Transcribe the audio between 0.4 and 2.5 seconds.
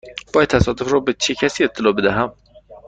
تصادف را به چه کسی اطلاع بدهم؟